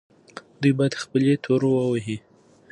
[0.61, 2.17] دوی باید خپلې تورو ووهي.